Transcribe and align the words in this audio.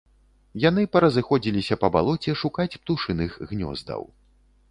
Яны 0.61 0.85
паразыходзіліся 0.95 1.75
па 1.83 1.91
балоце 1.97 2.35
шукаць 2.41 2.77
птушыных 2.81 3.31
гнёздаў. 3.51 4.01